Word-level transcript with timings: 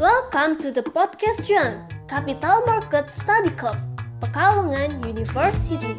Welcome 0.00 0.56
to 0.64 0.72
the 0.72 0.80
podcast 0.80 1.44
Juan, 1.44 1.84
Capital 2.08 2.64
Market 2.64 3.12
Study 3.12 3.52
Club, 3.52 3.76
Pekalongan 4.24 4.96
University. 5.04 5.92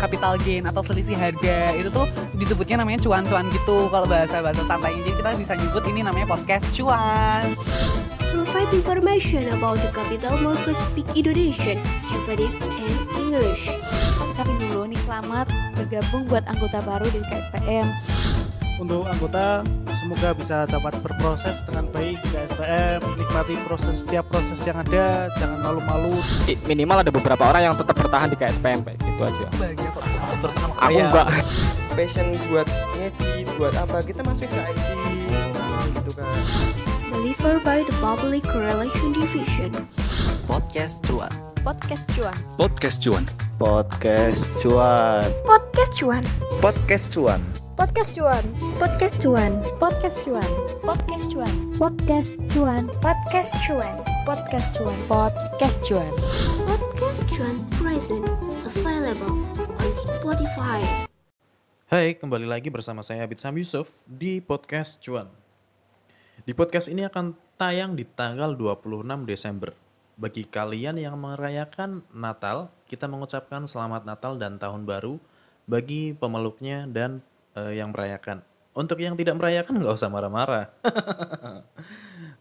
capital 0.00 0.40
gain 0.40 0.64
atau 0.64 0.80
selisih 0.80 1.12
harga 1.12 1.76
itu 1.76 1.92
tuh 1.92 2.08
disebutnya 2.40 2.80
namanya 2.80 3.04
cuan-cuan 3.04 3.44
gitu 3.52 3.92
kalau 3.92 4.08
bahasa 4.08 4.40
bahasa 4.40 4.64
santainya 4.64 5.04
jadi 5.04 5.16
kita 5.20 5.30
bisa 5.44 5.52
nyebut 5.60 5.84
ini 5.92 6.00
namanya 6.00 6.24
podcast 6.24 6.64
cuan 6.72 7.52
Provide 8.32 8.72
information 8.72 9.44
about 9.52 9.76
the 9.84 9.92
capital 9.92 10.40
market 10.40 10.80
speak 10.88 11.04
Indonesian, 11.12 11.76
Javanese, 12.08 12.56
and 12.64 12.96
English. 13.20 13.68
ucapin 14.24 14.56
dulu 14.56 14.88
nih 14.88 15.00
selamat 15.04 15.52
bergabung 15.76 16.24
buat 16.32 16.48
anggota 16.48 16.80
baru 16.80 17.04
di 17.12 17.20
KSPM. 17.28 17.92
Untuk 18.78 19.04
anggota 19.04 19.66
semoga 19.98 20.30
bisa 20.32 20.62
dapat 20.64 20.94
berproses 21.02 21.66
dengan 21.66 21.90
baik 21.90 22.22
di 22.22 22.28
KSPM, 22.30 23.02
nikmati 23.18 23.58
proses 23.66 24.06
setiap 24.06 24.22
proses 24.30 24.62
yang 24.62 24.78
ada, 24.78 25.26
jangan 25.34 25.58
malu-malu. 25.60 26.14
Minimal 26.64 27.02
ada 27.02 27.10
beberapa 27.10 27.42
orang 27.42 27.66
yang 27.66 27.74
tetap 27.74 27.98
bertahan 27.98 28.30
di 28.30 28.38
KSPM 28.38 28.86
kayak 28.86 28.98
gitu 29.02 29.20
aja 29.20 29.46
banyak 29.58 29.90
kok 29.90 30.04
terutama 30.38 30.72
aku 30.78 30.92
Iya. 30.94 31.04
enggak 31.10 31.28
passion 31.92 32.26
buat 32.46 32.68
ngedit 32.94 33.46
buat 33.58 33.74
apa 33.74 33.98
kita 34.06 34.22
masuk 34.22 34.46
ke 34.46 34.60
IT 34.62 34.86
gitu 35.98 36.10
kan 36.14 36.30
Delivered 37.10 37.66
by 37.66 37.82
the 37.82 37.94
Public 37.98 38.46
Relation 38.54 39.10
Division. 39.10 39.74
Podcast 40.46 41.02
Cuan. 41.02 41.34
Podcast 41.66 42.06
Cuan. 42.14 42.36
Podcast 42.54 43.02
Cuan. 43.02 43.24
podcast 43.58 44.46
cuan 44.62 44.62
Podcast 44.62 44.62
Cuan. 44.62 45.26
podcast 45.42 45.92
cuan 45.98 46.22
Podcast 46.62 47.06
Cuan. 47.10 47.67
Podcast 47.78 48.10
Cuan. 48.10 48.42
Podcast 48.82 49.22
Cuan. 49.22 49.52
Podcast 49.78 50.18
Cuan. 50.26 50.50
Podcast 50.82 51.22
Cuan. 51.30 51.54
Podcast 51.78 52.34
Cuan. 53.62 53.94
Podcast 54.26 54.74
Cuan. 54.74 54.98
Podcast 55.06 55.78
Cuan. 55.86 56.10
Podcast 56.66 57.20
Cuan 57.30 57.54
present 57.78 58.26
available 58.66 59.46
on 59.62 59.90
Spotify. 59.94 60.82
Hai, 61.86 62.18
kembali 62.18 62.50
lagi 62.50 62.66
bersama 62.66 63.06
saya 63.06 63.22
Abid 63.22 63.38
Sam 63.38 63.54
Yusuf 63.54 63.94
di 64.10 64.42
podcast 64.42 64.98
Cuan. 64.98 65.30
Di 66.42 66.58
podcast 66.58 66.90
ini 66.90 67.06
akan 67.06 67.38
tayang 67.54 67.94
di 67.94 68.02
tanggal 68.02 68.58
26 68.58 69.06
Desember. 69.22 69.70
Bagi 70.18 70.50
kalian 70.50 70.98
yang 70.98 71.14
merayakan 71.14 72.02
Natal, 72.10 72.74
kita 72.90 73.06
mengucapkan 73.06 73.70
selamat 73.70 74.02
Natal 74.02 74.34
dan 74.34 74.58
Tahun 74.58 74.82
Baru 74.82 75.22
bagi 75.70 76.10
pemeluknya 76.16 76.90
dan 76.90 77.22
eh, 77.66 77.82
yang 77.82 77.90
merayakan. 77.90 78.46
Untuk 78.78 79.02
yang 79.02 79.18
tidak 79.18 79.34
merayakan 79.34 79.82
nggak 79.82 79.98
usah 79.98 80.06
marah-marah. 80.06 80.70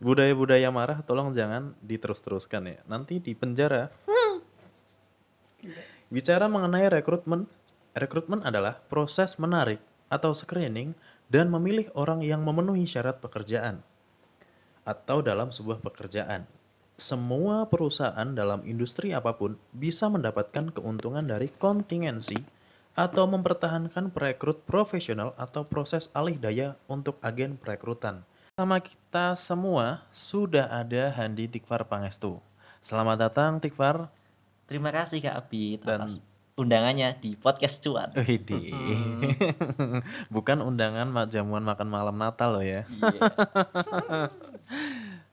Budaya-budaya 0.05 0.69
marah 0.69 1.01
tolong 1.01 1.33
jangan 1.33 1.73
diterus-teruskan 1.81 2.61
ya. 2.69 2.79
Nanti 2.85 3.17
di 3.17 3.33
penjara. 3.33 3.89
Bicara 6.13 6.45
mengenai 6.45 6.93
rekrutmen, 6.93 7.49
rekrutmen 7.97 8.45
adalah 8.45 8.77
proses 8.85 9.41
menarik 9.41 9.81
atau 10.13 10.31
screening 10.31 10.93
dan 11.27 11.51
memilih 11.51 11.91
orang 11.97 12.23
yang 12.23 12.45
memenuhi 12.45 12.87
syarat 12.87 13.19
pekerjaan 13.19 13.83
atau 14.87 15.19
dalam 15.19 15.51
sebuah 15.51 15.83
pekerjaan. 15.83 16.47
Semua 16.97 17.67
perusahaan 17.69 18.25
dalam 18.33 18.65
industri 18.65 19.13
apa 19.13 19.35
pun 19.35 19.59
bisa 19.75 20.09
mendapatkan 20.09 20.73
keuntungan 20.73 21.27
dari 21.27 21.51
kontingensi 21.51 22.39
atau 22.97 23.29
mempertahankan 23.29 24.09
perekrut 24.09 24.65
profesional 24.65 25.37
atau 25.37 25.61
proses 25.61 26.09
alih 26.17 26.33
daya 26.41 26.73
untuk 26.89 27.21
agen 27.21 27.53
perekrutan. 27.53 28.25
Sama 28.57 28.81
kita 28.81 29.37
semua 29.37 30.01
sudah 30.09 30.65
ada 30.65 31.13
Handi 31.13 31.45
Tikvar 31.45 31.85
Pangestu. 31.85 32.41
Selamat 32.81 33.29
datang 33.29 33.61
Tikvar. 33.61 34.09
Terima 34.65 34.89
kasih 34.89 35.21
Kak 35.21 35.45
Abi 35.45 35.77
Dan- 35.77 36.09
atas 36.09 36.25
undangannya 36.57 37.13
di 37.21 37.37
podcast 37.37 37.85
Cuan. 37.85 38.09
Widih. 38.17 38.73
Bukan 40.33 40.65
undangan 40.65 41.29
jamuan 41.29 41.61
makan 41.61 41.85
malam 41.85 42.17
Natal 42.17 42.57
loh 42.57 42.65
ya. 42.65 42.81
Iya. 42.89 43.21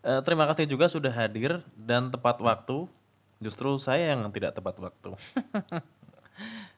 Eh, 0.04 0.20
terima 0.20 0.44
kasih 0.44 0.68
juga 0.68 0.84
sudah 0.84 1.08
hadir 1.08 1.64
dan 1.80 2.12
tepat 2.12 2.36
waktu. 2.36 2.84
Justru 3.40 3.80
saya 3.80 4.12
yang 4.12 4.28
tidak 4.36 4.52
tepat 4.52 4.76
waktu. 4.76 5.16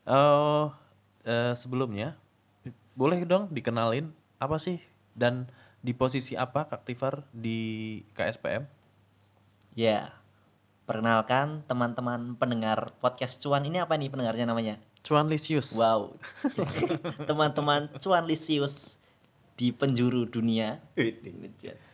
oh, 0.06 0.72
eh, 1.26 1.52
sebelumnya 1.58 2.14
boleh 2.96 3.28
dong 3.28 3.52
dikenalin 3.52 4.08
apa 4.40 4.56
sih 4.56 4.80
dan 5.12 5.46
di 5.84 5.92
posisi 5.92 6.34
apa 6.34 6.66
Kak 6.66 6.88
Tifar 6.88 7.28
di 7.30 8.00
KSPM? 8.16 8.64
Ya. 9.76 10.16
Perkenalkan 10.86 11.66
teman-teman 11.66 12.38
pendengar 12.38 12.94
podcast 13.02 13.42
Cuan 13.42 13.66
ini 13.66 13.82
apa 13.82 13.98
nih 13.98 14.08
pendengarnya 14.08 14.46
namanya? 14.48 14.78
Cuan 15.02 15.26
Lisius. 15.28 15.74
Wow. 15.74 16.14
Teman-teman 17.30 17.90
Cuan 18.00 18.24
Lisius 18.24 18.96
di 19.58 19.70
penjuru 19.74 20.24
dunia. 20.24 20.80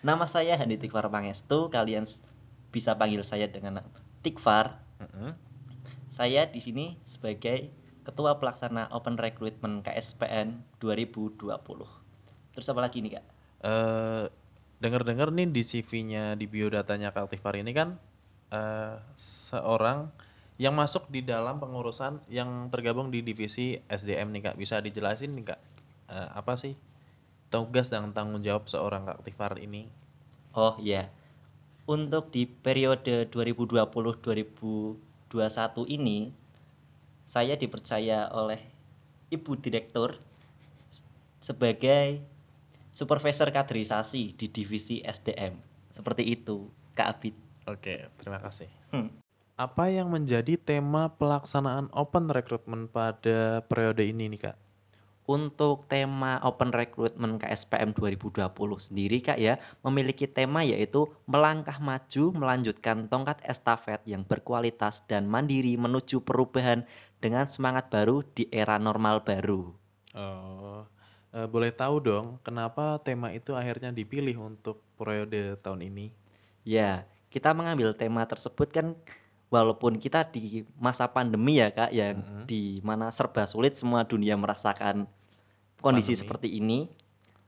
Nama 0.05 0.25
saya 0.29 0.55
Handi 0.61 0.77
Tikvar 0.77 1.09
Pangestu, 1.09 1.73
kalian 1.73 2.05
bisa 2.73 2.97
panggil 2.97 3.25
saya 3.25 3.49
dengan 3.49 3.81
nama 3.81 3.91
Tikvar. 4.21 4.79
Mm-mm. 5.03 5.35
Saya 6.13 6.47
di 6.49 6.61
sini 6.61 7.01
sebagai 7.03 7.73
Ketua 8.03 8.39
Pelaksana 8.39 8.91
Open 8.91 9.15
Recruitment 9.19 9.87
KSPN 9.87 10.63
2020. 10.83 11.51
Terus 12.53 12.67
apa 12.69 12.81
lagi 12.83 13.01
nih 13.01 13.19
kak? 13.19 13.27
eh 13.63 14.27
dengar-dengar 14.83 15.31
nih 15.31 15.47
di 15.47 15.63
CV-nya 15.63 16.35
di 16.35 16.51
biodatanya 16.51 17.15
Kak 17.15 17.31
Tifar 17.31 17.55
ini 17.55 17.71
kan 17.71 17.95
eh 18.51 18.99
seorang 19.15 20.11
yang 20.59 20.75
masuk 20.75 21.07
di 21.09 21.23
dalam 21.23 21.63
pengurusan 21.63 22.19
yang 22.27 22.69
tergabung 22.75 23.09
di 23.15 23.23
divisi 23.23 23.79
SDM 23.87 24.35
nih 24.35 24.43
Kak. 24.51 24.57
Bisa 24.59 24.83
dijelasin 24.83 25.39
nih 25.39 25.55
Kak 25.55 25.61
eh, 26.11 26.29
apa 26.35 26.59
sih 26.59 26.75
tugas 27.55 27.93
dan 27.93 28.11
tanggung 28.11 28.43
jawab 28.43 28.67
seorang 28.67 29.07
Kak 29.07 29.23
Tifar 29.23 29.57
ini? 29.63 29.87
Oh 30.53 30.77
iya, 30.77 31.09
untuk 31.89 32.29
di 32.29 32.45
periode 32.45 33.27
2020-2021 33.33 34.99
ini, 35.89 36.29
saya 37.33 37.57
dipercaya 37.57 38.29
oleh 38.29 38.61
Ibu 39.33 39.57
Direktur 39.57 40.21
sebagai 41.41 42.21
supervisor 42.93 43.49
kaderisasi 43.49 44.37
di 44.37 44.53
divisi 44.53 45.01
SDM. 45.01 45.57
Seperti 45.89 46.29
itu, 46.29 46.69
Kak 46.93 47.09
Abid. 47.17 47.35
Oke, 47.65 48.13
terima 48.21 48.37
kasih. 48.37 48.69
Hmm. 48.93 49.09
Apa 49.57 49.89
yang 49.89 50.13
menjadi 50.13 50.61
tema 50.61 51.09
pelaksanaan 51.17 51.89
open 51.97 52.29
recruitment 52.29 52.93
pada 52.93 53.65
periode 53.65 54.05
ini 54.05 54.29
nih 54.29 54.53
Kak? 54.53 54.57
Untuk 55.23 55.87
tema 55.87 56.43
Open 56.43 56.75
Recruitment 56.75 57.39
KSPM 57.39 57.95
2020 57.95 58.43
sendiri 58.83 59.23
Kak 59.23 59.39
ya 59.39 59.55
memiliki 59.87 60.27
tema 60.27 60.67
yaitu 60.67 61.07
melangkah 61.31 61.79
maju 61.79 62.35
melanjutkan 62.35 63.07
tongkat 63.07 63.39
estafet 63.47 64.03
yang 64.03 64.27
berkualitas 64.27 65.07
dan 65.07 65.31
mandiri 65.31 65.79
menuju 65.79 66.27
perubahan 66.27 66.83
dengan 67.23 67.47
semangat 67.47 67.87
baru 67.87 68.27
di 68.35 68.51
era 68.51 68.83
normal 68.83 69.23
baru. 69.23 69.71
Oh, 70.13 70.83
eh, 71.31 71.47
boleh 71.47 71.71
tahu 71.71 72.03
dong 72.03 72.27
kenapa 72.43 72.99
tema 73.07 73.31
itu 73.31 73.55
akhirnya 73.55 73.95
dipilih 73.95 74.43
untuk 74.43 74.83
periode 74.99 75.55
tahun 75.63 75.87
ini? 75.87 76.11
Ya, 76.67 77.07
kita 77.31 77.55
mengambil 77.55 77.95
tema 77.95 78.27
tersebut 78.27 78.69
kan 78.75 78.99
walaupun 79.49 80.03
kita 80.03 80.27
di 80.35 80.67
masa 80.83 81.07
pandemi 81.07 81.63
ya 81.63 81.71
Kak 81.71 81.95
yang 81.95 82.27
Mhm. 82.27 82.45
di 82.51 82.83
mana 82.83 83.09
serba 83.15 83.47
sulit 83.47 83.79
semua 83.79 84.03
dunia 84.03 84.35
merasakan 84.35 85.07
kondisi 85.79 86.13
Pandemi. 86.13 86.21
seperti 86.27 86.49
ini, 86.59 86.79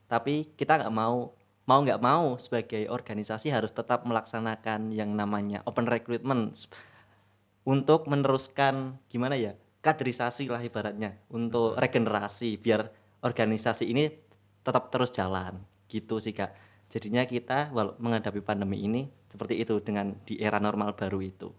tapi 0.06 0.54
kita 0.54 0.78
nggak 0.78 0.94
mau 0.94 1.34
mau 1.64 1.80
nggak 1.80 2.02
mau 2.02 2.36
sebagai 2.36 2.92
organisasi 2.92 3.48
harus 3.48 3.72
tetap 3.72 4.04
melaksanakan 4.04 4.92
yang 4.92 5.16
namanya 5.16 5.64
open 5.64 5.88
recruitment 5.88 6.68
untuk 7.64 8.04
meneruskan 8.04 9.00
gimana 9.08 9.32
ya 9.40 9.56
kaderisasi 9.84 10.48
lah 10.48 10.64
ibaratnya 10.64 11.20
untuk 11.28 11.76
regenerasi 11.76 12.56
biar 12.56 12.88
organisasi 13.20 13.84
ini 13.92 14.08
tetap 14.64 14.88
terus 14.88 15.12
jalan. 15.12 15.60
Gitu 15.84 16.16
sih 16.16 16.32
kak. 16.32 16.56
Jadinya 16.88 17.28
kita 17.28 17.68
walau 17.76 17.92
menghadapi 18.00 18.40
pandemi 18.40 18.80
ini 18.80 19.12
seperti 19.28 19.60
itu 19.60 19.76
dengan 19.84 20.16
di 20.24 20.40
era 20.40 20.56
normal 20.56 20.96
baru 20.96 21.20
itu. 21.20 21.52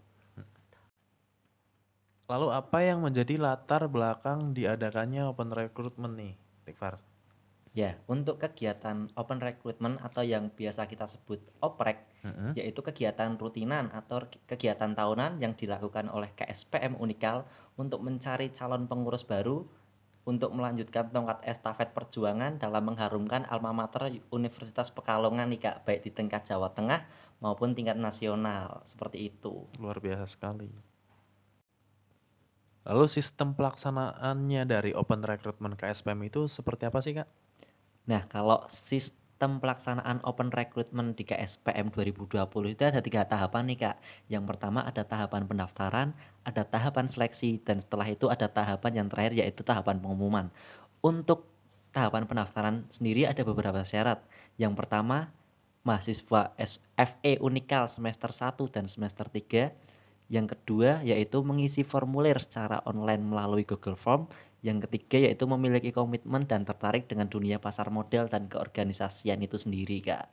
Lalu 2.25 2.49
apa 2.49 2.81
yang 2.81 3.05
menjadi 3.05 3.37
latar 3.37 3.85
belakang 3.85 4.57
diadakannya 4.57 5.29
open 5.29 5.53
recruitment 5.53 6.17
nih, 6.17 6.33
Tikfar? 6.65 6.97
Ya 7.75 7.99
untuk 8.07 8.39
kegiatan 8.39 9.11
open 9.19 9.43
recruitment 9.43 9.99
atau 9.99 10.23
yang 10.23 10.47
biasa 10.47 10.87
kita 10.87 11.11
sebut 11.11 11.43
oprek 11.59 12.07
Mm-mm. 12.23 12.55
yaitu 12.55 12.79
kegiatan 12.79 13.35
rutinan 13.35 13.91
atau 13.91 14.23
ke- 14.31 14.39
kegiatan 14.47 14.95
tahunan 14.95 15.43
yang 15.43 15.59
dilakukan 15.59 16.07
oleh 16.07 16.31
KSPM 16.39 16.95
Unikal 16.95 17.43
untuk 17.75 17.99
mencari 17.99 18.55
calon 18.55 18.87
pengurus 18.87 19.27
baru 19.27 19.67
untuk 20.25 20.55
melanjutkan 20.55 21.11
tongkat 21.13 21.43
estafet 21.45 21.93
perjuangan 21.93 22.57
dalam 22.57 22.89
mengharumkan 22.89 23.45
alma 23.45 23.75
mater 23.75 24.09
Universitas 24.33 24.89
Pekalongan 24.89 25.53
nih 25.53 25.61
Kak, 25.69 25.77
baik 25.85 26.01
di 26.01 26.09
tingkat 26.09 26.49
Jawa 26.49 26.73
Tengah 26.73 27.05
maupun 27.45 27.77
tingkat 27.77 27.93
nasional. 27.93 28.81
Seperti 28.89 29.29
itu. 29.29 29.69
Luar 29.77 30.01
biasa 30.01 30.25
sekali. 30.25 30.73
Lalu 32.89 33.05
sistem 33.05 33.53
pelaksanaannya 33.53 34.65
dari 34.65 34.97
open 34.97 35.21
recruitment 35.21 35.77
KSPM 35.77 36.25
itu 36.25 36.49
seperti 36.49 36.89
apa 36.89 37.01
sih 37.05 37.13
kak? 37.17 37.29
Nah, 38.05 38.21
kalau 38.29 38.61
sistem 38.69 39.57
pelaksanaan 39.57 40.21
open 40.21 40.53
recruitment 40.53 41.17
di 41.17 41.25
KSPM 41.25 41.89
2020 41.89 42.45
itu 42.77 42.83
ada 42.85 43.01
tiga 43.01 43.25
tahapan 43.25 43.65
nih 43.65 43.77
Kak. 43.81 43.95
Yang 44.29 44.43
pertama 44.45 44.85
ada 44.85 45.01
tahapan 45.01 45.49
pendaftaran, 45.49 46.13
ada 46.45 46.61
tahapan 46.61 47.09
seleksi, 47.09 47.57
dan 47.65 47.81
setelah 47.81 48.05
itu 48.05 48.29
ada 48.29 48.45
tahapan 48.45 49.03
yang 49.03 49.07
terakhir 49.09 49.33
yaitu 49.41 49.65
tahapan 49.65 49.97
pengumuman. 49.97 50.53
Untuk 51.01 51.49
tahapan 51.89 52.29
pendaftaran 52.29 52.85
sendiri 52.93 53.25
ada 53.25 53.41
beberapa 53.41 53.81
syarat. 53.81 54.21
Yang 54.61 54.85
pertama, 54.85 55.33
mahasiswa 55.81 56.53
FE 56.97 57.33
Unikal 57.41 57.87
semester 57.87 58.29
1 58.29 58.57
dan 58.69 58.85
semester 58.85 59.25
3 59.29 59.73
yang 60.25 60.49
kedua 60.49 61.05
yaitu 61.05 61.45
mengisi 61.45 61.85
formulir 61.85 62.41
secara 62.41 62.81
online 62.89 63.21
melalui 63.21 63.61
Google 63.63 63.97
Form. 63.97 64.25
Yang 64.65 64.89
ketiga 64.89 65.29
yaitu 65.29 65.45
memiliki 65.45 65.93
komitmen 65.93 66.49
dan 66.49 66.65
tertarik 66.65 67.05
dengan 67.05 67.29
dunia 67.29 67.61
pasar 67.61 67.93
modal 67.93 68.25
dan 68.25 68.49
keorganisasian 68.49 69.37
itu 69.45 69.61
sendiri, 69.61 70.01
Kak. 70.01 70.25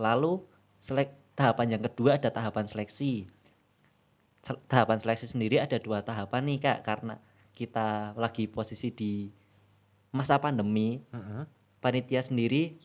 Lalu 0.00 0.40
selek 0.80 1.12
tahapan 1.36 1.76
yang 1.76 1.82
kedua 1.84 2.16
ada 2.16 2.32
tahapan 2.32 2.64
seleksi. 2.64 3.28
Sel- 4.40 4.62
Tahapan 4.66 4.98
seleksi 4.98 5.28
sendiri 5.28 5.60
ada 5.60 5.76
dua 5.76 6.00
tahapan 6.00 6.48
nih, 6.48 6.58
Kak, 6.64 6.78
karena 6.82 7.20
kita 7.52 8.16
lagi 8.16 8.48
posisi 8.48 8.88
di 8.88 9.28
masa 10.10 10.40
pandemi. 10.40 11.04
Panitia 11.84 12.24
sendiri 12.24 12.78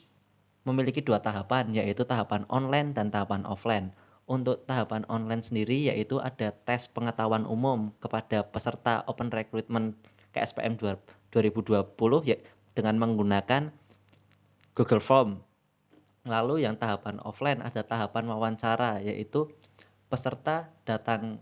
memiliki 0.68 1.00
dua 1.00 1.24
tahapan 1.24 1.72
yaitu 1.72 2.04
tahapan 2.04 2.44
online 2.52 2.92
dan 2.92 3.08
tahapan 3.08 3.48
offline. 3.48 3.96
Untuk 4.28 4.68
tahapan 4.68 5.08
online 5.08 5.40
sendiri 5.40 5.88
yaitu 5.88 6.20
ada 6.20 6.52
tes 6.52 6.92
pengetahuan 6.92 7.48
umum 7.48 7.96
kepada 8.04 8.44
peserta 8.44 9.08
open 9.08 9.32
recruitment 9.32 9.96
KSPM 10.36 10.76
2020 10.76 11.88
ya 12.28 12.38
dengan 12.76 12.96
menggunakan 13.00 13.72
Google 14.76 15.00
Form. 15.00 15.40
Lalu 16.28 16.68
yang 16.68 16.76
tahapan 16.76 17.24
offline 17.24 17.64
ada 17.64 17.88
tahapan 17.88 18.28
wawancara 18.28 19.00
yaitu 19.00 19.48
peserta 20.12 20.68
datang 20.84 21.40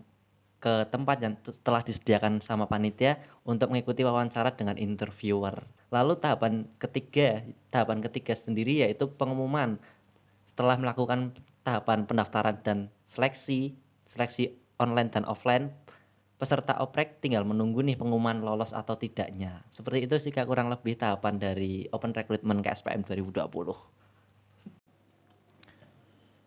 ke 0.56 0.88
tempat 0.88 1.20
yang 1.20 1.34
telah 1.62 1.84
disediakan 1.84 2.40
sama 2.40 2.64
panitia 2.70 3.20
untuk 3.44 3.70
mengikuti 3.70 4.06
wawancara 4.06 4.54
dengan 4.56 4.80
interviewer. 4.80 5.68
Lalu 5.92 6.16
tahapan 6.16 6.70
ketiga, 6.80 7.44
tahapan 7.68 8.00
ketiga 8.00 8.32
sendiri 8.32 8.82
yaitu 8.86 9.10
pengumuman. 9.10 9.76
Setelah 10.48 10.80
melakukan 10.80 11.36
tahapan 11.66 12.06
pendaftaran 12.06 12.62
dan 12.62 12.94
seleksi, 13.02 13.74
seleksi 14.06 14.54
online 14.78 15.10
dan 15.10 15.26
offline, 15.26 15.74
peserta 16.38 16.78
oprek 16.78 17.18
tinggal 17.18 17.42
menunggu 17.42 17.82
nih 17.82 17.98
pengumuman 17.98 18.38
lolos 18.38 18.70
atau 18.70 18.94
tidaknya. 18.94 19.66
Seperti 19.66 20.06
itu 20.06 20.14
sih 20.22 20.30
Kak, 20.30 20.46
kurang 20.46 20.70
lebih 20.70 20.94
tahapan 20.94 21.42
dari 21.42 21.90
open 21.90 22.14
recruitment 22.14 22.62
KSPM 22.62 23.02
2020. 23.02 23.50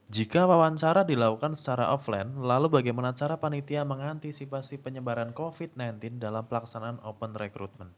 Jika 0.09 0.49
wawancara 0.49 1.05
dilakukan 1.05 1.53
secara 1.53 1.93
offline, 1.93 2.33
lalu 2.41 2.81
bagaimana 2.81 3.13
cara 3.13 3.37
panitia 3.37 3.85
mengantisipasi 3.85 4.81
penyebaran 4.81 5.37
COVID-19 5.37 6.17
dalam 6.17 6.49
pelaksanaan 6.49 6.97
open 7.05 7.37
recruitment? 7.37 7.93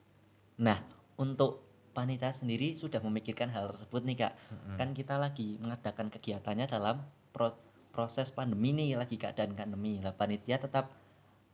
Nah, 0.60 0.84
untuk 1.16 1.71
panitia 1.92 2.32
sendiri 2.32 2.74
sudah 2.74 3.04
memikirkan 3.04 3.52
hal 3.52 3.72
tersebut 3.72 4.02
nih 4.08 4.28
kak. 4.28 4.34
Kan 4.80 4.96
kita 4.96 5.20
lagi 5.20 5.60
mengadakan 5.60 6.08
kegiatannya 6.08 6.66
dalam 6.68 7.04
pro- 7.36 7.60
proses 7.92 8.32
pandemi 8.32 8.72
nih, 8.72 8.96
lagi 8.96 9.20
keadaan 9.20 9.54
pandemi. 9.54 10.00
Lah 10.00 10.16
panitia 10.16 10.58
tetap 10.58 10.92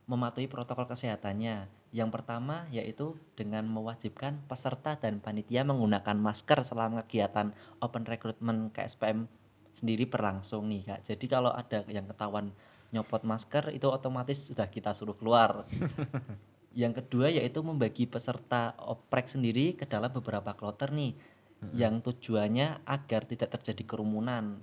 mematuhi 0.08 0.48
protokol 0.48 0.88
kesehatannya. 0.88 1.68
Yang 1.92 2.10
pertama 2.14 2.70
yaitu 2.72 3.18
dengan 3.36 3.68
mewajibkan 3.68 4.40
peserta 4.48 4.96
dan 4.96 5.20
panitia 5.20 5.68
menggunakan 5.68 6.16
masker 6.16 6.64
selama 6.64 7.04
kegiatan 7.04 7.52
open 7.84 8.04
recruitment 8.08 8.72
KSPM 8.72 9.28
sendiri 9.76 10.08
berlangsung 10.08 10.66
nih 10.70 10.88
kak. 10.88 11.00
Jadi 11.06 11.26
kalau 11.30 11.52
ada 11.52 11.84
yang 11.92 12.08
ketahuan 12.10 12.50
nyopot 12.96 13.22
masker 13.28 13.76
itu 13.76 13.86
otomatis 13.92 14.48
sudah 14.48 14.72
kita 14.72 14.96
suruh 14.96 15.14
keluar. 15.14 15.68
Yang 16.78 17.02
kedua 17.02 17.34
yaitu 17.34 17.66
membagi 17.66 18.06
peserta 18.06 18.78
oprek 18.78 19.26
sendiri 19.26 19.74
ke 19.74 19.90
dalam 19.90 20.14
beberapa 20.14 20.54
kloter 20.54 20.94
nih 20.94 21.18
yang 21.74 22.06
tujuannya 22.06 22.86
agar 22.86 23.26
tidak 23.26 23.58
terjadi 23.58 23.98
kerumunan. 23.98 24.62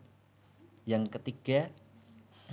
Yang 0.86 1.10
ketiga 1.18 1.74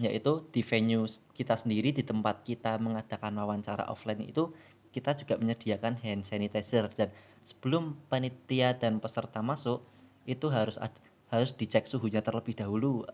yaitu 0.02 0.42
di 0.50 0.66
venue 0.66 1.06
kita 1.38 1.54
sendiri 1.54 1.94
di 1.94 2.02
tempat 2.02 2.42
kita 2.42 2.82
mengadakan 2.82 3.38
wawancara 3.38 3.86
offline 3.86 4.26
itu 4.26 4.50
kita 4.90 5.14
juga 5.14 5.38
menyediakan 5.38 5.94
hand 6.02 6.26
sanitizer 6.26 6.90
dan 6.98 7.14
sebelum 7.46 8.02
panitia 8.10 8.74
dan 8.74 8.98
peserta 8.98 9.46
masuk 9.46 9.86
itu 10.26 10.50
harus 10.50 10.82
ad- 10.82 10.98
harus 11.30 11.54
dicek 11.54 11.86
suhunya 11.86 12.26
terlebih 12.26 12.58
dahulu 12.58 13.06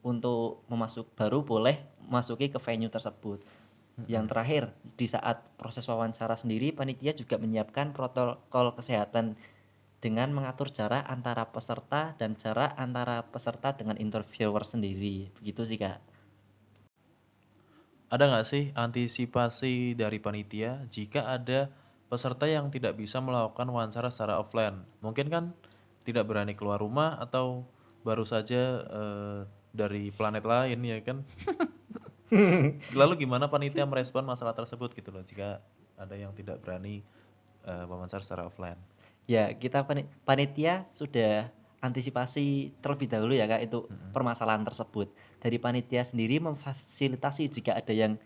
untuk 0.00 0.64
memasuk 0.72 1.12
baru 1.12 1.44
boleh 1.44 1.76
masuki 2.08 2.48
ke 2.48 2.56
venue 2.56 2.88
tersebut. 2.88 3.44
Yang 4.06 4.26
terakhir, 4.30 4.62
di 4.96 5.06
saat 5.10 5.42
proses 5.58 5.84
wawancara 5.84 6.38
sendiri, 6.38 6.72
panitia 6.72 7.12
juga 7.12 7.36
menyiapkan 7.36 7.92
protokol 7.92 8.72
kesehatan 8.76 9.36
dengan 10.00 10.32
mengatur 10.32 10.72
jarak 10.72 11.04
antara 11.08 11.52
peserta 11.52 12.16
dan 12.16 12.38
jarak 12.38 12.72
antara 12.80 13.28
peserta 13.28 13.76
dengan 13.76 14.00
interviewer 14.00 14.64
sendiri. 14.64 15.28
Begitu 15.36 15.62
sih, 15.68 15.76
Kak. 15.76 16.00
Ada 18.10 18.26
nggak 18.26 18.46
sih 18.48 18.74
antisipasi 18.74 19.94
dari 19.94 20.18
panitia 20.18 20.82
jika 20.90 21.30
ada 21.30 21.70
peserta 22.10 22.50
yang 22.50 22.66
tidak 22.74 22.98
bisa 22.98 23.22
melakukan 23.22 23.70
wawancara 23.70 24.10
secara 24.10 24.42
offline? 24.42 24.82
Mungkin 24.98 25.30
kan 25.30 25.44
tidak 26.02 26.26
berani 26.26 26.58
keluar 26.58 26.82
rumah 26.82 27.20
atau 27.22 27.62
baru 28.02 28.26
saja 28.26 28.82
eh, 28.82 29.38
dari 29.70 30.10
planet 30.10 30.42
lain 30.42 30.80
ya 30.82 30.98
kan? 31.06 31.22
Lalu 33.00 33.26
gimana 33.26 33.50
panitia 33.50 33.84
merespon 33.86 34.22
masalah 34.22 34.54
tersebut 34.54 34.94
gitu 34.94 35.10
loh 35.10 35.22
jika 35.26 35.60
ada 35.98 36.14
yang 36.16 36.32
tidak 36.32 36.62
berani 36.62 37.02
eh, 37.66 37.84
wawancara 37.86 38.22
secara 38.22 38.46
offline? 38.46 38.78
Ya, 39.28 39.52
kita 39.54 39.86
pani- 39.86 40.08
panitia 40.24 40.88
sudah 40.90 41.50
antisipasi 41.80 42.76
terlebih 42.84 43.08
dahulu 43.08 43.32
ya 43.32 43.48
Kak 43.48 43.62
itu 43.64 43.88
permasalahan 44.12 44.64
tersebut. 44.64 45.08
Dari 45.40 45.56
panitia 45.56 46.04
sendiri 46.04 46.36
memfasilitasi 46.42 47.48
jika 47.48 47.72
ada 47.76 47.92
yang 47.92 48.20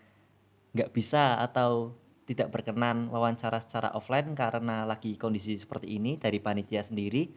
nggak 0.75 0.91
bisa 0.91 1.39
atau 1.39 1.95
tidak 2.27 2.51
berkenan 2.51 3.07
wawancara 3.07 3.61
secara 3.63 3.93
offline 3.95 4.33
karena 4.35 4.83
lagi 4.83 5.15
kondisi 5.15 5.55
seperti 5.55 5.95
ini 5.95 6.17
dari 6.17 6.41
panitia 6.41 6.81
sendiri 6.83 7.31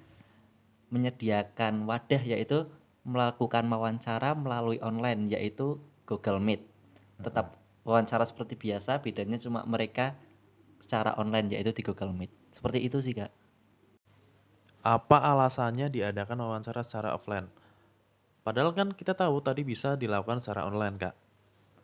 menyediakan 0.88 1.84
wadah 1.84 2.22
yaitu 2.24 2.66
melakukan 3.04 3.68
wawancara 3.68 4.32
melalui 4.32 4.80
online 4.80 5.28
yaitu 5.28 5.76
Google 6.08 6.40
Meet. 6.40 6.64
Tetap 7.20 7.60
wawancara 7.84 8.24
seperti 8.24 8.56
biasa, 8.56 9.04
bedanya 9.04 9.36
cuma 9.36 9.68
mereka 9.68 10.16
secara 10.80 11.12
online 11.20 11.52
yaitu 11.52 11.76
di 11.76 11.84
Google 11.84 12.16
Meet. 12.16 12.32
Seperti 12.56 12.80
itu 12.80 12.96
sih 13.04 13.12
Kak. 13.12 13.28
Apa 14.80 15.20
alasannya 15.20 15.92
diadakan 15.92 16.40
wawancara 16.40 16.80
secara 16.80 17.12
offline? 17.12 17.52
Padahal 18.40 18.72
kan 18.72 18.96
kita 18.96 19.12
tahu 19.12 19.44
tadi 19.44 19.60
bisa 19.60 20.00
dilakukan 20.00 20.40
secara 20.40 20.64
online, 20.64 20.96
Kak. 20.96 21.14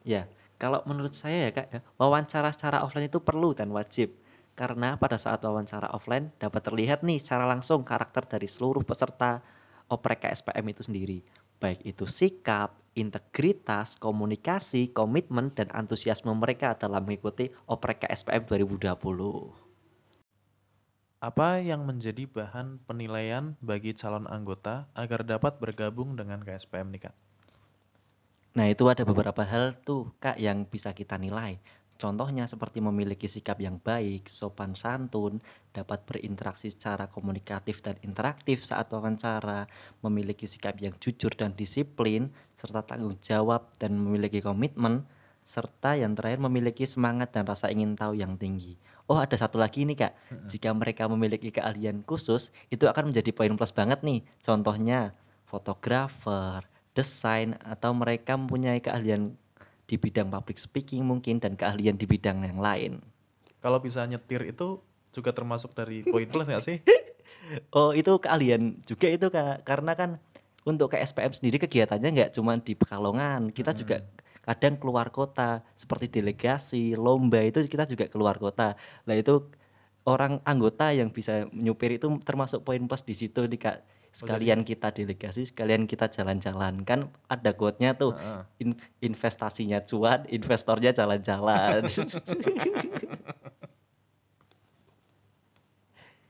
Ya, 0.08 0.24
kalau 0.56 0.80
menurut 0.88 1.12
saya 1.12 1.48
ya 1.48 1.50
kak, 1.52 1.68
ya, 1.72 1.80
wawancara 2.00 2.48
secara 2.54 2.80
offline 2.86 3.10
itu 3.10 3.20
perlu 3.20 3.52
dan 3.52 3.68
wajib. 3.74 4.14
Karena 4.54 4.94
pada 4.94 5.18
saat 5.18 5.42
wawancara 5.42 5.90
offline 5.90 6.30
dapat 6.38 6.62
terlihat 6.62 7.02
nih 7.02 7.18
secara 7.18 7.44
langsung 7.44 7.82
karakter 7.82 8.22
dari 8.24 8.46
seluruh 8.46 8.86
peserta 8.86 9.42
oprek 9.90 10.24
KSPM 10.24 10.64
itu 10.70 10.82
sendiri. 10.86 11.18
Baik 11.58 11.82
itu 11.82 12.06
sikap, 12.06 12.83
integritas, 12.94 13.98
komunikasi, 13.98 14.90
komitmen, 14.90 15.50
dan 15.54 15.70
antusiasme 15.74 16.30
mereka 16.34 16.78
dalam 16.78 17.06
mengikuti 17.06 17.50
oprek 17.66 18.06
KSPM 18.06 18.46
2020. 18.46 19.64
Apa 21.22 21.58
yang 21.62 21.86
menjadi 21.88 22.26
bahan 22.28 22.82
penilaian 22.84 23.58
bagi 23.62 23.94
calon 23.94 24.26
anggota 24.30 24.86
agar 24.94 25.26
dapat 25.26 25.56
bergabung 25.58 26.14
dengan 26.14 26.42
KSPM 26.42 26.90
nih, 26.94 27.08
Kak? 27.08 27.16
Nah 28.54 28.70
itu 28.70 28.86
ada 28.86 29.02
beberapa 29.02 29.42
hal 29.42 29.74
tuh 29.82 30.14
kak 30.22 30.38
yang 30.38 30.62
bisa 30.62 30.94
kita 30.94 31.18
nilai. 31.18 31.58
Contohnya 31.94 32.44
seperti 32.50 32.78
memiliki 32.82 33.30
sikap 33.30 33.58
yang 33.62 33.78
baik, 33.78 34.26
sopan 34.26 34.74
santun, 34.74 35.38
dapat 35.70 36.02
berinteraksi 36.04 36.68
secara 36.74 37.06
komunikatif 37.06 37.80
dan 37.86 37.96
interaktif 38.02 38.66
saat 38.66 38.90
wawancara, 38.90 39.66
memiliki 40.02 40.44
sikap 40.50 40.74
yang 40.82 40.94
jujur 40.98 41.30
dan 41.34 41.54
disiplin, 41.54 42.34
serta 42.58 42.82
tanggung 42.84 43.16
jawab 43.22 43.70
dan 43.78 43.94
memiliki 43.98 44.42
komitmen. 44.42 45.06
serta 45.44 45.92
yang 45.92 46.16
terakhir 46.16 46.40
memiliki 46.40 46.88
semangat 46.88 47.28
dan 47.36 47.44
rasa 47.44 47.68
ingin 47.68 47.92
tahu 47.92 48.16
yang 48.16 48.40
tinggi. 48.40 48.80
Oh, 49.04 49.20
ada 49.20 49.36
satu 49.36 49.60
lagi 49.60 49.84
nih, 49.84 50.08
Kak. 50.08 50.12
Jika 50.48 50.72
mereka 50.72 51.04
memiliki 51.04 51.52
keahlian 51.52 52.00
khusus, 52.08 52.48
itu 52.72 52.88
akan 52.88 53.12
menjadi 53.12 53.28
poin 53.36 53.52
plus 53.52 53.76
banget 53.76 54.00
nih. 54.00 54.24
Contohnya, 54.40 55.12
fotografer, 55.44 56.64
desain, 56.96 57.60
atau 57.60 57.92
mereka 57.92 58.40
mempunyai 58.40 58.80
keahlian 58.80 59.36
di 59.84 60.00
bidang 60.00 60.32
public 60.32 60.56
speaking 60.56 61.04
mungkin 61.04 61.38
dan 61.40 61.54
keahlian 61.54 62.00
di 62.00 62.08
bidang 62.08 62.44
yang 62.44 62.60
lain. 62.60 63.02
Kalau 63.60 63.80
bisa 63.80 64.04
nyetir 64.04 64.44
itu 64.44 64.80
juga 65.14 65.30
termasuk 65.30 65.72
dari 65.72 66.04
poin 66.04 66.26
plus 66.26 66.48
nggak 66.48 66.64
sih? 66.64 66.78
Oh, 67.72 67.96
itu 67.96 68.12
keahlian 68.20 68.78
juga 68.84 69.08
itu, 69.08 69.26
Kak. 69.28 69.64
Karena 69.64 69.92
kan 69.96 70.20
untuk 70.64 70.92
ke 70.92 71.00
SPM 71.00 71.32
sendiri 71.32 71.56
kegiatannya 71.60 72.08
nggak 72.20 72.32
cuma 72.36 72.56
di 72.56 72.72
Pekalongan, 72.76 73.52
kita 73.52 73.76
juga 73.76 74.00
kadang 74.44 74.76
keluar 74.76 75.08
kota 75.08 75.64
seperti 75.72 76.08
delegasi, 76.20 76.96
lomba 76.96 77.40
itu 77.40 77.64
kita 77.64 77.88
juga 77.88 78.08
keluar 78.08 78.36
kota. 78.36 78.76
Nah, 79.08 79.16
itu 79.16 79.48
orang 80.04 80.40
anggota 80.44 80.92
yang 80.92 81.08
bisa 81.08 81.48
nyupir 81.52 81.96
itu 81.96 82.12
termasuk 82.24 82.64
poin 82.64 82.80
plus 82.84 83.04
di 83.04 83.16
situ 83.16 83.44
nih, 83.48 83.60
Kak. 83.60 83.78
Sekalian 84.14 84.62
kita 84.62 84.94
delegasi, 84.94 85.50
sekalian 85.50 85.90
kita 85.90 86.06
jalan-jalan. 86.06 86.86
Kan 86.86 87.10
ada 87.26 87.50
quote-nya 87.50 87.98
tuh, 87.98 88.14
Heeh. 88.14 88.42
in- 88.62 88.78
investasinya 89.02 89.82
cuan, 89.82 90.22
investornya 90.30 90.94
jalan-jalan. 90.94 91.82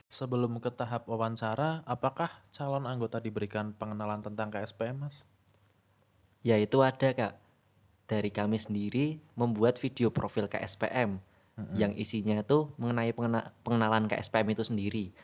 Sebelum 0.09 0.63
ke 0.65 0.71
tahap 0.73 1.05
wawancara, 1.11 1.85
apakah 1.85 2.33
calon 2.55 2.89
anggota 2.89 3.21
diberikan 3.21 3.77
pengenalan 3.77 4.25
tentang 4.25 4.49
KSPM, 4.49 5.05
Mas? 5.05 5.29
Ya 6.45 6.61
itu 6.61 6.85
ada 6.85 7.11
kak 7.17 7.41
Dari 8.05 8.29
kami 8.29 8.61
sendiri 8.61 9.17
membuat 9.33 9.81
video 9.81 10.13
profil 10.13 10.45
KSPM 10.45 11.17
Yang 11.73 11.93
isinya 12.05 12.37
itu 12.45 12.69
mengenai 12.77 13.17
pengena- 13.17 13.51
pengenalan 13.65 14.05
KSPM 14.07 14.53
itu 14.53 14.61
sendiri 14.61 15.17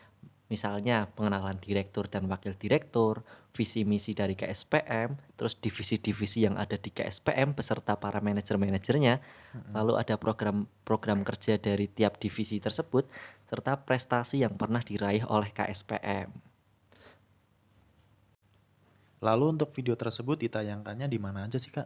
Misalnya 0.51 1.07
pengenalan 1.15 1.55
direktur 1.63 2.11
dan 2.11 2.27
wakil 2.27 2.51
direktur 2.59 3.23
Visi 3.55 3.87
misi 3.87 4.11
dari 4.11 4.35
KSPM 4.35 5.15
Terus 5.39 5.55
divisi-divisi 5.55 6.43
yang 6.43 6.59
ada 6.59 6.75
di 6.75 6.91
KSPM 6.91 7.55
Beserta 7.55 7.95
para 7.95 8.19
manajer-manajernya 8.19 9.23
Lalu 9.71 9.95
ada 9.95 10.19
program-program 10.19 11.23
kerja 11.23 11.55
dari 11.55 11.87
tiap 11.87 12.19
divisi 12.19 12.59
tersebut 12.59 13.07
Serta 13.47 13.79
prestasi 13.79 14.43
yang 14.43 14.59
pernah 14.59 14.83
diraih 14.83 15.23
oleh 15.31 15.47
KSPM 15.55 16.51
Lalu 19.21 19.55
untuk 19.55 19.69
video 19.71 19.93
tersebut 19.95 20.35
ditayangkannya 20.41 21.05
di 21.05 21.21
mana 21.21 21.45
aja 21.45 21.61
sih, 21.61 21.69
Kak? 21.69 21.85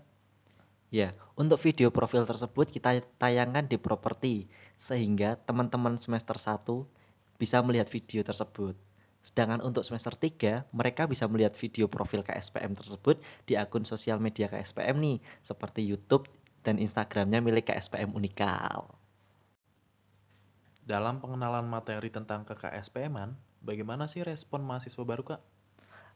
Ya, 0.87 1.11
untuk 1.35 1.59
video 1.59 1.91
profil 1.91 2.23
tersebut 2.23 2.71
kita 2.71 3.03
tayangkan 3.19 3.67
di 3.67 3.75
properti 3.75 4.47
sehingga 4.79 5.35
teman-teman 5.43 5.99
semester 5.99 6.39
1 6.39 6.87
bisa 7.35 7.59
melihat 7.63 7.87
video 7.91 8.23
tersebut. 8.23 8.75
Sedangkan 9.25 9.57
untuk 9.65 9.81
semester 9.81 10.13
3, 10.13 10.69
mereka 10.69 11.09
bisa 11.09 11.25
melihat 11.25 11.57
video 11.57 11.89
profil 11.89 12.21
KSPM 12.21 12.77
tersebut 12.77 13.17
di 13.49 13.57
akun 13.57 13.81
sosial 13.81 14.21
media 14.21 14.45
KSPM 14.45 15.01
nih, 15.01 15.17
seperti 15.41 15.81
YouTube 15.81 16.29
dan 16.61 16.77
Instagramnya 16.77 17.41
milik 17.41 17.73
KSPM 17.73 18.13
Unikal. 18.13 18.85
Dalam 20.85 21.17
pengenalan 21.17 21.65
materi 21.65 22.13
tentang 22.13 22.45
ke 22.45 22.53
KSPM-an, 22.53 23.33
bagaimana 23.65 24.05
sih 24.05 24.21
respon 24.21 24.61
mahasiswa 24.61 25.01
baru, 25.01 25.25
Kak? 25.25 25.41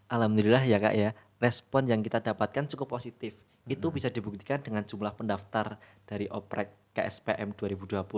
Alhamdulillah 0.10 0.66
ya 0.66 0.82
kak 0.82 0.98
ya, 0.98 1.14
respon 1.38 1.86
yang 1.86 2.02
kita 2.02 2.18
dapatkan 2.18 2.66
cukup 2.74 2.98
positif. 2.98 3.38
Itu 3.70 3.94
bisa 3.94 4.10
dibuktikan 4.10 4.58
dengan 4.58 4.82
jumlah 4.82 5.14
pendaftar 5.14 5.78
dari 6.10 6.26
oprek 6.34 6.94
KSPM 6.98 7.54
2020 7.54 8.10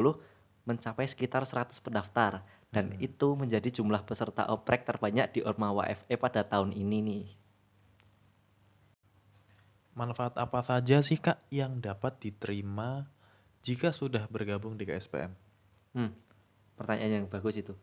mencapai 0.63 1.03
sekitar 1.03 1.43
100 1.43 1.83
pendaftar. 1.83 2.47
Dan 2.71 2.95
itu 3.03 3.35
menjadi 3.35 3.67
jumlah 3.67 4.07
peserta 4.07 4.47
oprek 4.47 4.87
terbanyak 4.87 5.27
di 5.35 5.39
Ormawa 5.43 5.91
FE 5.91 6.15
pada 6.15 6.47
tahun 6.47 6.71
ini 6.71 6.97
nih. 7.03 7.25
Manfaat 9.91 10.39
apa 10.39 10.63
saja 10.63 11.03
sih, 11.03 11.19
Kak, 11.19 11.43
yang 11.51 11.83
dapat 11.83 12.15
diterima 12.23 13.11
jika 13.59 13.91
sudah 13.91 14.23
bergabung 14.31 14.79
di 14.79 14.87
KSPM? 14.87 15.35
Hmm, 15.99 16.15
pertanyaan 16.79 17.23
yang 17.23 17.27
bagus 17.27 17.59
itu. 17.59 17.75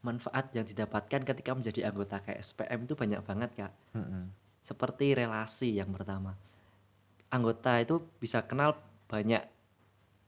Manfaat 0.00 0.56
yang 0.56 0.64
didapatkan 0.64 1.20
ketika 1.20 1.52
menjadi 1.52 1.92
anggota 1.92 2.16
KSPM 2.24 2.88
itu 2.88 2.96
banyak 2.96 3.20
banget 3.24 3.50
kak. 3.56 3.72
Mm-mm. 3.96 4.32
seperti 4.64 5.12
relasi 5.12 5.76
yang 5.76 5.92
pertama. 5.92 6.40
Anggota 7.28 7.76
itu 7.84 8.00
bisa 8.16 8.40
kenal 8.48 8.80
banyak 9.12 9.44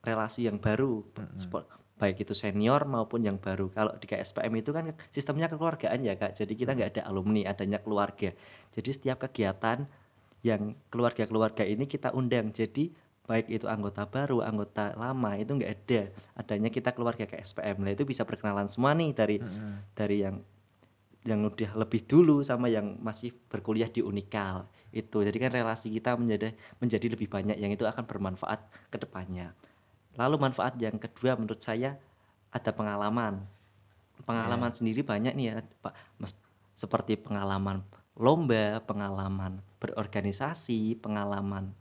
relasi 0.04 0.44
yang 0.44 0.60
baru, 0.60 1.00
sepo- 1.32 1.64
baik 1.96 2.28
itu 2.28 2.36
senior 2.36 2.84
maupun 2.84 3.24
yang 3.24 3.40
baru. 3.40 3.72
Kalau 3.72 3.96
di 3.96 4.04
KSPM 4.04 4.52
itu 4.60 4.70
kan 4.70 4.92
sistemnya 5.08 5.48
kekeluargaan 5.48 6.04
ya 6.04 6.14
kak, 6.20 6.36
jadi 6.36 6.52
kita 6.52 6.70
nggak 6.76 6.90
ada 6.96 7.02
alumni, 7.08 7.48
adanya 7.48 7.80
keluarga. 7.80 8.32
Jadi 8.72 8.90
setiap 8.92 9.24
kegiatan 9.24 9.88
yang 10.44 10.76
keluarga-keluarga 10.92 11.64
ini 11.64 11.88
kita 11.88 12.12
undang. 12.12 12.52
Jadi 12.52 12.92
baik 13.26 13.50
itu 13.50 13.66
anggota 13.66 14.06
baru, 14.06 14.44
anggota 14.44 14.92
lama 14.94 15.40
itu 15.40 15.56
nggak 15.56 15.72
ada. 15.72 16.00
Adanya 16.36 16.68
kita 16.68 16.92
keluarga 16.92 17.24
KSPM. 17.24 17.80
Nah 17.80 17.96
itu 17.96 18.04
bisa 18.04 18.28
perkenalan 18.28 18.68
semua 18.68 18.92
nih 18.92 19.10
dari 19.16 19.36
dari 19.96 20.20
yang 20.20 20.44
yang 21.26 21.42
udah 21.42 21.74
lebih 21.74 22.06
dulu 22.06 22.40
sama 22.46 22.70
yang 22.70 23.02
masih 23.02 23.34
berkuliah 23.50 23.90
di 23.90 23.98
Unikal 23.98 24.70
itu 24.94 25.26
jadi 25.26 25.34
kan 25.36 25.50
relasi 25.50 25.90
kita 25.90 26.14
menjadi 26.14 26.54
menjadi 26.78 27.06
lebih 27.12 27.26
banyak 27.26 27.58
yang 27.58 27.74
itu 27.74 27.82
akan 27.82 28.06
bermanfaat 28.06 28.62
ke 28.88 28.96
depannya 28.96 29.50
lalu 30.16 30.36
manfaat 30.40 30.76
yang 30.80 30.96
kedua 30.96 31.36
menurut 31.36 31.60
saya 31.60 31.96
ada 32.52 32.70
pengalaman 32.72 33.44
pengalaman 34.24 34.72
sendiri 34.72 35.04
banyak 35.04 35.36
nih 35.36 35.46
ya 35.52 35.54
Pak 35.84 35.92
seperti 36.76 37.20
pengalaman 37.20 37.84
lomba 38.16 38.80
pengalaman 38.84 39.60
berorganisasi 39.80 40.96
pengalaman 41.00 41.72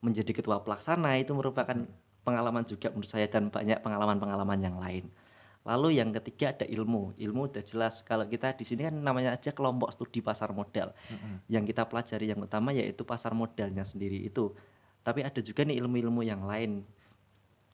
menjadi 0.00 0.32
ketua 0.32 0.64
pelaksana 0.64 1.20
itu 1.20 1.36
merupakan 1.36 1.84
pengalaman 2.24 2.64
juga 2.64 2.90
menurut 2.90 3.08
saya 3.08 3.28
dan 3.28 3.52
banyak 3.52 3.80
pengalaman-pengalaman 3.84 4.60
yang 4.60 4.76
lain 4.80 5.08
Lalu 5.66 5.98
yang 5.98 6.14
ketiga 6.14 6.54
ada 6.54 6.62
ilmu. 6.62 7.18
Ilmu 7.18 7.50
udah 7.50 7.64
jelas 7.66 8.06
kalau 8.06 8.22
kita 8.30 8.54
di 8.54 8.62
sini 8.62 8.86
kan 8.86 8.94
namanya 9.02 9.34
aja 9.34 9.50
kelompok 9.50 9.90
studi 9.90 10.22
pasar 10.22 10.54
modal. 10.54 10.94
Yang 11.50 11.74
kita 11.74 11.90
pelajari 11.90 12.30
yang 12.30 12.38
utama 12.38 12.70
yaitu 12.70 13.02
pasar 13.02 13.34
modalnya 13.34 13.82
sendiri 13.82 14.22
itu. 14.22 14.54
Tapi 15.02 15.26
ada 15.26 15.42
juga 15.42 15.66
nih 15.66 15.82
ilmu-ilmu 15.82 16.22
yang 16.22 16.46
lain. 16.46 16.86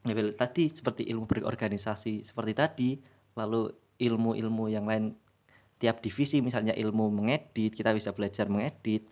Bel, 0.02 0.34
tadi 0.34 0.66
seperti 0.66 1.06
ilmu 1.06 1.30
berorganisasi 1.30 2.26
seperti 2.26 2.52
tadi, 2.58 2.90
lalu 3.38 3.70
ilmu-ilmu 4.02 4.66
yang 4.66 4.90
lain 4.90 5.14
tiap 5.78 6.02
divisi 6.02 6.42
misalnya 6.42 6.74
ilmu 6.74 7.10
mengedit, 7.10 7.74
kita 7.74 7.94
bisa 7.94 8.10
belajar 8.10 8.50
mengedit. 8.50 9.06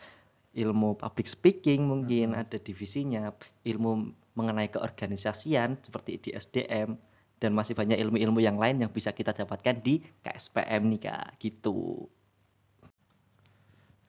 Ilmu 0.50 0.99
public 0.99 1.30
speaking 1.30 1.87
mungkin 1.87 2.35
ada 2.35 2.59
divisinya, 2.59 3.30
ilmu 3.62 4.11
mengenai 4.35 4.66
keorganisasian 4.66 5.78
seperti 5.78 6.18
di 6.18 6.30
SDM 6.35 6.99
dan 7.38 7.54
masih 7.54 7.78
banyak 7.78 7.94
ilmu-ilmu 8.02 8.42
yang 8.42 8.59
lain 8.59 8.82
yang 8.82 8.90
bisa 8.90 9.14
kita 9.14 9.30
dapatkan 9.30 9.78
di 9.78 10.02
KSPM 10.26 10.90
nih 10.90 11.00
Kak, 11.06 11.38
gitu. 11.38 12.11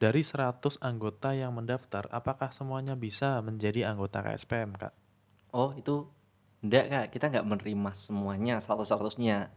Dari 0.02 0.18
100 0.18 0.82
anggota 0.82 1.30
yang 1.30 1.54
mendaftar, 1.54 2.10
apakah 2.10 2.50
semuanya 2.50 2.98
bisa 2.98 3.38
menjadi 3.38 3.86
anggota 3.86 4.18
KSPM, 4.18 4.74
Kak? 4.74 4.94
Oh, 5.54 5.70
itu 5.78 6.10
enggak 6.62 6.84
Kak, 6.88 7.06
kita 7.10 7.24
nggak 7.34 7.46
menerima 7.46 7.90
semuanya 7.90 8.62
100-100-nya. 8.62 9.50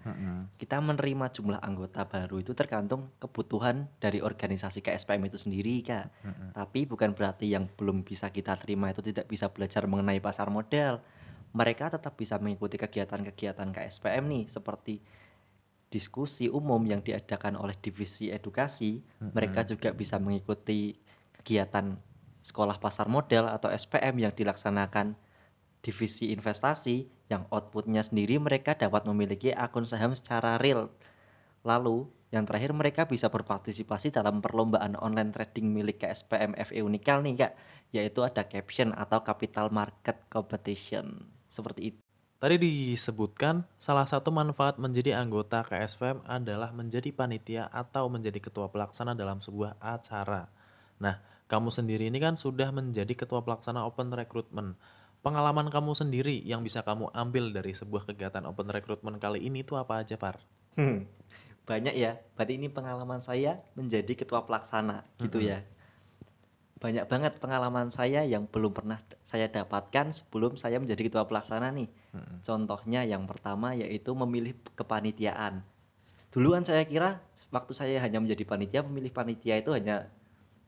Kita 0.57 0.81
menerima 0.81 1.25
jumlah 1.29 1.61
anggota 1.61 2.09
baru 2.09 2.41
itu 2.41 2.57
tergantung 2.57 3.13
kebutuhan 3.21 3.85
dari 4.01 4.25
organisasi 4.25 4.81
KSPM 4.81 5.29
itu 5.29 5.37
sendiri 5.37 5.85
Kak. 5.85 6.09
Tapi 6.57 6.89
bukan 6.89 7.13
berarti 7.13 7.53
yang 7.53 7.69
belum 7.77 8.01
bisa 8.01 8.33
kita 8.33 8.57
terima 8.57 8.89
itu 8.89 9.05
tidak 9.05 9.29
bisa 9.29 9.53
belajar 9.53 9.85
mengenai 9.85 10.17
pasar 10.17 10.49
modal. 10.49 11.05
Mereka 11.55 11.93
tetap 11.93 12.17
bisa 12.17 12.41
mengikuti 12.41 12.75
kegiatan-kegiatan 12.75 13.69
KSPM 13.69 14.25
nih 14.25 14.45
seperti 14.49 14.99
diskusi 15.93 16.49
umum 16.51 16.81
yang 16.83 17.05
diadakan 17.05 17.55
oleh 17.55 17.77
divisi 17.79 18.33
edukasi. 18.33 19.05
Mereka 19.21 19.63
juga 19.69 19.93
bisa 19.93 20.17
mengikuti 20.17 20.97
kegiatan 21.39 21.95
sekolah 22.41 22.81
pasar 22.81 23.09
modal 23.09 23.45
atau 23.49 23.69
SPM 23.69 24.21
yang 24.25 24.33
dilaksanakan 24.33 25.17
divisi 25.85 26.33
investasi 26.33 27.29
yang 27.29 27.45
outputnya 27.53 28.01
sendiri 28.01 28.41
mereka 28.41 28.73
dapat 28.73 29.05
memiliki 29.05 29.53
akun 29.53 29.85
saham 29.85 30.17
secara 30.17 30.57
real. 30.57 30.89
Lalu, 31.61 32.09
yang 32.33 32.49
terakhir 32.49 32.73
mereka 32.73 33.05
bisa 33.05 33.29
berpartisipasi 33.29 34.09
dalam 34.09 34.41
perlombaan 34.41 34.97
online 34.97 35.29
trading 35.29 35.69
milik 35.69 36.01
KSPM 36.01 36.57
FE 36.57 36.81
Unikal 36.81 37.21
nih 37.21 37.45
kak, 37.45 37.53
yaitu 37.93 38.25
ada 38.25 38.49
caption 38.49 38.89
atau 38.97 39.21
capital 39.21 39.69
market 39.69 40.25
competition. 40.33 41.21
Seperti 41.45 41.93
itu. 41.93 41.99
Tadi 42.35 42.59
disebutkan 42.59 43.63
salah 43.79 44.03
satu 44.03 44.29
manfaat 44.29 44.75
menjadi 44.75 45.15
anggota 45.15 45.63
KSPM 45.63 46.21
adalah 46.27 46.75
menjadi 46.75 47.09
panitia 47.15 47.71
atau 47.71 48.11
menjadi 48.11 48.37
ketua 48.43 48.67
pelaksana 48.67 49.15
dalam 49.15 49.39
sebuah 49.39 49.79
acara. 49.79 50.51
Nah, 50.99 51.23
kamu 51.47 51.71
sendiri 51.71 52.11
ini 52.11 52.19
kan 52.19 52.35
sudah 52.35 52.75
menjadi 52.75 53.13
ketua 53.15 53.39
pelaksana 53.45 53.87
open 53.87 54.11
recruitment. 54.11 54.75
Pengalaman 55.25 55.73
kamu 55.73 55.97
sendiri 55.97 56.37
yang 56.45 56.61
bisa 56.61 56.85
kamu 56.85 57.09
ambil 57.09 57.49
dari 57.49 57.73
sebuah 57.73 58.05
kegiatan 58.05 58.45
open 58.45 58.69
recruitment 58.69 59.17
kali 59.17 59.41
ini 59.41 59.65
itu 59.65 59.73
apa 59.73 60.05
aja, 60.05 60.21
Par? 60.21 60.37
Hmm, 60.77 61.09
banyak 61.65 61.97
ya. 61.97 62.21
Berarti 62.37 62.61
ini 62.61 62.69
pengalaman 62.69 63.25
saya 63.25 63.57
menjadi 63.73 64.13
ketua 64.13 64.45
pelaksana 64.45 65.01
gitu 65.17 65.41
ya. 65.41 65.65
Banyak 66.77 67.09
banget 67.09 67.41
pengalaman 67.41 67.89
saya 67.89 68.21
yang 68.21 68.45
belum 68.45 68.69
pernah 68.69 69.01
saya 69.25 69.49
dapatkan 69.49 70.13
sebelum 70.13 70.61
saya 70.61 70.77
menjadi 70.77 71.09
ketua 71.09 71.25
pelaksana 71.25 71.73
nih. 71.73 71.89
Mm-mm. 72.13 72.45
Contohnya 72.45 73.01
yang 73.01 73.25
pertama 73.25 73.73
yaitu 73.73 74.13
memilih 74.13 74.53
kepanitiaan. 74.77 75.65
Duluan 76.29 76.61
saya 76.61 76.85
kira 76.85 77.25
waktu 77.49 77.73
saya 77.73 77.97
hanya 77.97 78.21
menjadi 78.21 78.45
panitia, 78.45 78.85
memilih 78.85 79.09
panitia 79.09 79.57
itu 79.57 79.73
hanya 79.73 80.05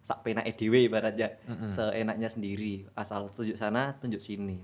sak 0.07 0.23
penak 0.23 0.47
EDW 0.47 0.87
ibaratnya, 0.87 1.35
Mm-mm. 1.51 1.67
seenaknya 1.67 2.31
sendiri, 2.31 2.87
asal 2.95 3.27
tunjuk 3.27 3.59
sana, 3.59 3.99
tunjuk 3.99 4.23
sini. 4.23 4.63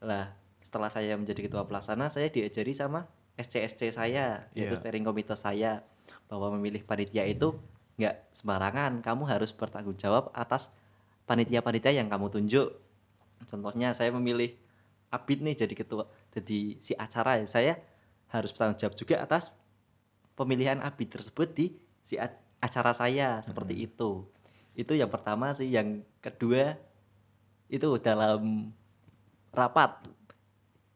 Lah, 0.00 0.32
setelah 0.64 0.88
saya 0.88 1.20
menjadi 1.20 1.44
ketua 1.44 1.68
pelaksana, 1.68 2.08
saya 2.08 2.32
diajari 2.32 2.72
sama 2.72 3.04
SC-SC 3.36 3.92
saya, 3.92 4.48
yaitu 4.56 4.72
Iya. 4.72 4.80
steering 4.80 5.04
komite 5.04 5.36
saya, 5.36 5.84
bahwa 6.32 6.56
memilih 6.56 6.80
panitia 6.88 7.28
itu 7.28 7.60
nggak 8.00 8.32
sembarangan, 8.32 9.04
kamu 9.04 9.28
harus 9.28 9.52
bertanggung 9.52 10.00
jawab 10.00 10.32
atas 10.32 10.72
panitia-panitia 11.28 12.00
yang 12.00 12.08
kamu 12.08 12.32
tunjuk. 12.32 12.72
Contohnya 13.44 13.92
saya 13.92 14.08
memilih 14.16 14.56
Abid 15.12 15.44
nih 15.44 15.60
jadi 15.60 15.74
ketua, 15.76 16.08
jadi 16.32 16.80
si 16.80 16.96
acara 16.96 17.36
ya, 17.36 17.44
saya 17.44 17.72
harus 18.32 18.54
bertanggung 18.56 18.80
jawab 18.80 18.94
juga 18.96 19.20
atas 19.20 19.58
pemilihan 20.40 20.80
Abid 20.80 21.12
tersebut 21.12 21.52
di 21.52 21.76
si 22.06 22.16
acara 22.62 22.96
saya 22.96 23.44
seperti 23.44 23.76
itu. 23.90 24.24
Itu 24.74 24.94
yang 24.96 25.10
pertama 25.10 25.50
sih, 25.52 25.68
yang 25.70 26.04
kedua 26.22 26.78
itu 27.70 27.86
dalam 28.02 28.74
rapat 29.54 30.02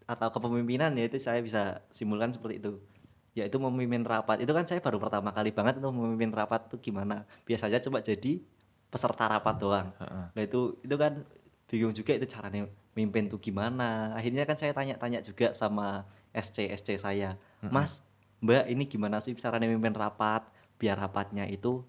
atau 0.04 0.28
kepemimpinan 0.28 0.92
ya 1.00 1.08
itu 1.08 1.16
saya 1.16 1.40
bisa 1.40 1.80
simpulkan 1.88 2.34
seperti 2.34 2.60
itu. 2.60 2.72
Yaitu 3.34 3.58
memimpin 3.58 4.06
rapat. 4.06 4.38
Itu 4.38 4.54
kan 4.54 4.62
saya 4.62 4.78
baru 4.78 5.02
pertama 5.02 5.34
kali 5.34 5.50
banget 5.50 5.82
untuk 5.82 5.94
memimpin 5.96 6.30
rapat 6.30 6.70
tuh 6.70 6.78
gimana. 6.78 7.26
Biasanya 7.42 7.82
cuma 7.82 7.98
jadi 7.98 8.38
peserta 8.94 9.26
rapat 9.26 9.58
doang. 9.58 9.90
Nah 10.30 10.42
itu 10.42 10.78
itu 10.86 10.94
kan 10.94 11.26
bingung 11.66 11.90
juga 11.90 12.14
itu 12.14 12.30
caranya 12.30 12.70
mimpin 12.94 13.26
tuh 13.26 13.42
gimana. 13.42 14.14
Akhirnya 14.14 14.46
kan 14.46 14.54
saya 14.54 14.70
tanya-tanya 14.70 15.18
juga 15.26 15.50
sama 15.50 16.06
SC 16.30 16.70
SC 16.78 17.02
saya. 17.02 17.34
Mas 17.58 18.06
Mbak 18.38 18.64
ini 18.70 18.84
gimana 18.86 19.18
sih 19.18 19.34
caranya 19.34 19.66
mimpin 19.66 19.96
rapat? 19.98 20.46
Biar 20.78 20.94
rapatnya 20.94 21.48
itu 21.50 21.82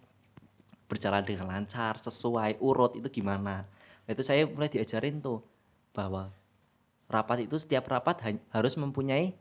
berjalan 0.85 1.25
dengan 1.25 1.49
lancar 1.49 1.97
sesuai 1.97 2.61
urut 2.61 2.97
itu 2.97 3.21
gimana? 3.21 3.65
Nah, 4.05 4.11
itu 4.13 4.21
saya 4.21 4.45
mulai 4.45 4.69
diajarin 4.69 5.17
tuh 5.17 5.41
bahwa 5.95 6.29
rapat 7.09 7.45
itu 7.49 7.57
setiap 7.57 7.89
rapat 7.89 8.21
ha- 8.21 8.43
harus 8.53 8.77
mempunyai 8.77 9.33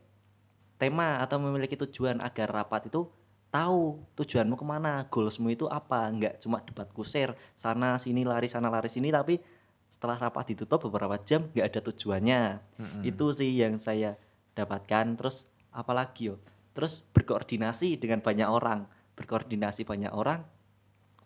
tema 0.81 1.21
atau 1.21 1.37
memiliki 1.37 1.77
tujuan 1.77 2.19
agar 2.21 2.51
rapat 2.51 2.89
itu 2.89 3.07
tahu 3.53 4.03
tujuanmu 4.19 4.59
ke 4.59 4.65
mana 4.65 5.05
goalsmu 5.07 5.53
itu 5.53 5.69
apa. 5.69 6.09
Nggak 6.11 6.41
cuma 6.41 6.59
debat 6.65 6.89
kusir 6.91 7.37
sana 7.55 8.01
sini 8.01 8.25
lari 8.25 8.49
sana 8.49 8.67
lari 8.67 8.89
sini 8.89 9.13
tapi 9.13 9.39
setelah 9.85 10.17
rapat 10.17 10.51
ditutup 10.51 10.89
beberapa 10.89 11.15
jam 11.21 11.45
nggak 11.53 11.67
ada 11.71 11.81
tujuannya. 11.85 12.41
Mm-mm. 12.81 13.01
itu 13.05 13.25
sih 13.31 13.53
yang 13.53 13.77
saya 13.77 14.17
dapatkan. 14.57 15.15
Terus 15.15 15.45
apalagi 15.71 16.33
yo? 16.33 16.41
Terus 16.75 17.05
berkoordinasi 17.13 17.95
dengan 18.01 18.19
banyak 18.19 18.49
orang. 18.49 18.89
Berkoordinasi 19.15 19.87
banyak 19.87 20.11
orang 20.11 20.43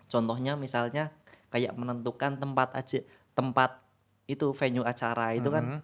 contohnya 0.10 0.58
misalnya 0.58 1.14
kayak 1.54 1.78
menentukan 1.78 2.36
tempat 2.42 2.74
aja 2.76 3.00
tempat 3.38 3.80
itu 4.30 4.52
venue 4.54 4.86
acara 4.86 5.34
itu 5.34 5.50
kan 5.50 5.80
Mm-mm. 5.80 5.82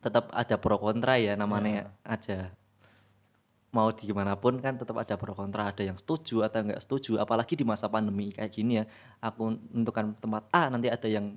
tetap 0.00 0.32
ada 0.32 0.56
pro 0.56 0.76
kontra 0.80 1.20
ya 1.20 1.36
namanya 1.36 1.92
aja. 2.02 2.48
Mau 3.72 3.88
di 3.88 4.04
gimana 4.04 4.36
pun 4.36 4.60
kan 4.60 4.76
tetap 4.76 5.00
ada 5.00 5.16
pro 5.16 5.32
kontra 5.32 5.72
ada 5.72 5.80
yang 5.80 5.96
setuju 5.96 6.44
atau 6.44 6.60
nggak 6.64 6.80
setuju. 6.80 7.16
Apalagi 7.20 7.56
di 7.56 7.64
masa 7.64 7.88
pandemi 7.88 8.32
kayak 8.32 8.52
gini 8.52 8.80
ya 8.80 8.84
aku 9.20 9.56
menentukan 9.72 10.12
tempat 10.20 10.44
A 10.52 10.68
nanti 10.68 10.92
ada 10.92 11.08
yang 11.08 11.36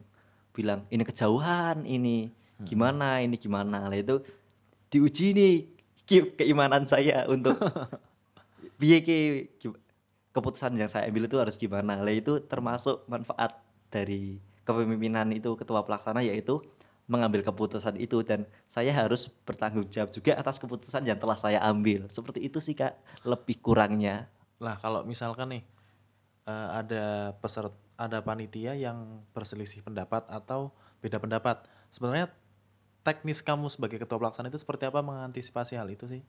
bilang 0.56 0.84
ini 0.92 1.04
kejauhan 1.04 1.84
ini 1.88 2.32
gimana 2.64 3.20
ini 3.24 3.36
gimana. 3.36 3.88
Lah 3.88 3.96
itu 4.00 4.20
diuji 4.92 5.36
nih 5.36 5.54
keimanan 6.36 6.88
saya 6.88 7.28
untuk 7.28 7.60
ki- 9.60 9.85
keputusan 10.36 10.76
yang 10.76 10.92
saya 10.92 11.08
ambil 11.08 11.32
itu 11.32 11.40
harus 11.40 11.56
gimana. 11.56 12.04
Lah 12.04 12.12
itu 12.12 12.44
termasuk 12.44 13.08
manfaat 13.08 13.56
dari 13.88 14.44
kepemimpinan 14.68 15.32
itu 15.32 15.56
ketua 15.56 15.88
pelaksana 15.88 16.20
yaitu 16.20 16.60
mengambil 17.08 17.40
keputusan 17.40 17.96
itu. 17.96 18.20
Dan 18.28 18.44
saya 18.68 18.92
harus 18.92 19.32
bertanggung 19.48 19.88
jawab 19.88 20.12
juga 20.12 20.36
atas 20.36 20.60
keputusan 20.60 21.08
yang 21.08 21.16
telah 21.16 21.40
saya 21.40 21.64
ambil. 21.64 22.12
Seperti 22.12 22.44
itu 22.44 22.60
sih 22.60 22.76
kak 22.76 23.00
lebih 23.24 23.64
kurangnya. 23.64 24.28
Lah 24.60 24.76
kalau 24.84 25.08
misalkan 25.08 25.56
nih 25.56 25.64
eh, 26.52 26.70
ada 26.84 27.32
peserta 27.40 27.80
ada 27.96 28.20
panitia 28.20 28.76
yang 28.76 29.24
berselisih 29.32 29.80
pendapat 29.80 30.28
atau 30.28 30.76
beda 31.00 31.16
pendapat, 31.16 31.64
sebenarnya 31.88 32.28
teknis 33.08 33.40
kamu 33.40 33.72
sebagai 33.72 34.04
ketua 34.04 34.20
pelaksana 34.20 34.52
itu 34.52 34.60
seperti 34.60 34.84
apa 34.84 35.00
mengantisipasi 35.00 35.80
hal 35.80 35.88
itu 35.88 36.04
sih? 36.04 36.20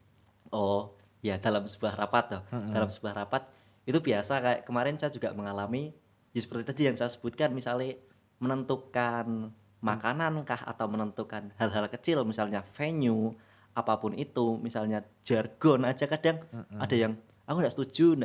oh 0.55 0.95
ya 1.25 1.41
dalam 1.41 1.67
sebuah 1.67 1.99
rapat 1.99 2.25
toh. 2.39 2.43
Mm-mm. 2.55 2.71
dalam 2.71 2.91
sebuah 2.91 3.15
rapat 3.25 3.43
itu 3.87 3.99
biasa 4.03 4.43
kayak 4.43 4.61
kemarin 4.67 4.99
saya 4.99 5.15
juga 5.15 5.31
mengalami 5.33 5.95
ya 6.35 6.41
seperti 6.43 6.63
tadi 6.67 6.83
yang 6.91 6.97
saya 6.99 7.09
sebutkan 7.09 7.55
misalnya 7.55 7.95
menentukan 8.43 9.55
makanan 9.81 10.43
kah 10.43 10.61
atau 10.67 10.91
menentukan 10.91 11.55
hal-hal 11.57 11.87
kecil 11.89 12.27
misalnya 12.27 12.67
venue 12.75 13.33
apa 13.79 14.03
pun 14.03 14.13
itu 14.19 14.59
misalnya 14.59 15.07
jargon 15.23 15.87
aja 15.87 16.11
kadang 16.11 16.43
Mm-mm. 16.51 16.83
ada 16.83 16.97
yang 16.99 17.13
aku 17.47 17.63
nggak 17.63 17.75
setuju 17.75 18.19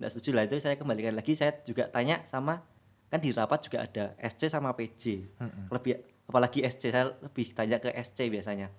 nggak 0.00 0.10
setuju. 0.12 0.30
Lah 0.32 0.44
itu 0.48 0.56
saya 0.62 0.78
kembalikan 0.78 1.12
lagi 1.12 1.34
saya 1.36 1.58
juga 1.66 1.90
tanya 1.90 2.22
sama 2.24 2.62
kan 3.10 3.18
di 3.18 3.34
rapat 3.34 3.66
juga 3.66 3.84
ada 3.84 4.14
SC 4.22 4.46
sama 4.46 4.72
PJ 4.78 5.26
Mm-mm. 5.42 5.66
lebih 5.74 5.98
apalagi 6.30 6.62
SC 6.62 6.94
saya 6.94 7.10
lebih 7.18 7.50
tanya 7.52 7.82
ke 7.82 7.90
SC 7.90 8.30
biasanya 8.30 8.70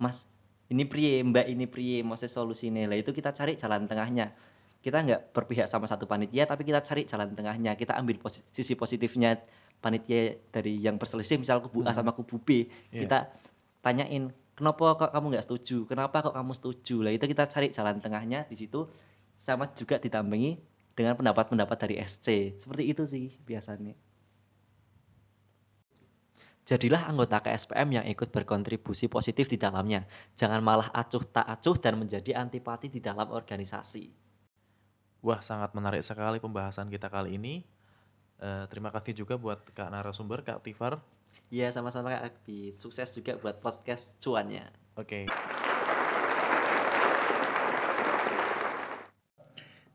Mas 0.00 0.24
ini 0.70 0.84
prie 0.84 1.20
Mbak 1.24 1.46
ini 1.48 1.64
prie 1.64 2.04
mau 2.04 2.16
solusinya? 2.16 2.84
Lah 2.88 2.96
itu 2.96 3.10
kita 3.12 3.32
cari 3.32 3.56
jalan 3.56 3.88
tengahnya 3.88 4.32
kita 4.78 5.02
nggak 5.02 5.20
berpihak 5.34 5.66
sama 5.66 5.90
satu 5.90 6.06
panitia 6.06 6.46
tapi 6.46 6.62
kita 6.62 6.78
cari 6.80 7.02
jalan 7.04 7.34
tengahnya 7.34 7.74
kita 7.74 7.98
ambil 7.98 8.16
posi- 8.22 8.46
sisi 8.54 8.78
positifnya 8.78 9.42
panitia 9.78 10.38
dari 10.50 10.78
yang 10.78 10.98
berselisih 10.98 11.38
misal 11.38 11.58
kubu 11.62 11.82
A 11.82 11.90
Mhm. 11.90 11.96
sama 11.98 12.10
kubu 12.14 12.38
B 12.38 12.66
Iya. 12.90 13.06
kita 13.06 13.18
tanyain 13.82 14.30
kenapa 14.54 14.94
kok 14.98 15.10
kamu 15.14 15.26
nggak 15.34 15.44
setuju 15.46 15.86
kenapa 15.86 16.22
kok 16.22 16.34
kamu 16.34 16.52
setuju 16.54 16.96
lah 17.06 17.12
itu 17.14 17.24
kita 17.26 17.46
cari 17.46 17.70
jalan 17.70 17.98
tengahnya 17.98 18.46
di 18.46 18.54
situ 18.58 18.86
sama 19.38 19.70
juga 19.74 19.98
ditambahi 20.02 20.58
dengan 20.98 21.14
pendapat-pendapat 21.14 21.76
dari 21.78 21.94
SC 22.02 22.58
seperti 22.58 22.84
itu 22.90 23.02
sih 23.06 23.34
biasanya 23.46 23.94
Jadilah 26.68 27.08
anggota 27.08 27.40
KSPM 27.40 27.88
yang 27.96 28.04
ikut 28.04 28.28
berkontribusi 28.28 29.08
positif 29.08 29.48
di 29.48 29.56
dalamnya. 29.56 30.04
Jangan 30.36 30.60
malah 30.60 30.92
acuh 30.92 31.24
tak 31.24 31.48
acuh 31.48 31.80
dan 31.80 31.96
menjadi 31.96 32.36
antipati 32.36 32.92
di 32.92 33.00
dalam 33.00 33.32
organisasi. 33.32 34.27
Wah, 35.18 35.42
sangat 35.42 35.74
menarik 35.74 36.02
sekali 36.06 36.38
pembahasan 36.38 36.86
kita 36.86 37.10
kali 37.10 37.34
ini. 37.34 37.66
Eh, 38.38 38.64
terima 38.70 38.94
kasih 38.94 39.18
juga 39.18 39.34
buat 39.34 39.66
Kak 39.74 39.90
narasumber, 39.90 40.46
Kak 40.46 40.62
Tifar. 40.62 41.02
Ya 41.50 41.66
sama-sama 41.74 42.14
Kak 42.14 42.24
Akbi. 42.34 42.70
Sukses 42.78 43.10
juga 43.10 43.34
buat 43.34 43.58
podcast 43.58 44.14
cuannya. 44.22 44.70
Oke. 44.94 45.26